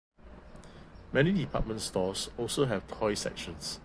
Many 1.13 1.31
department 1.31 1.79
stores 1.81 2.31
also 2.35 2.65
have 2.65 2.87
toy 2.87 3.13
sections. 3.13 3.79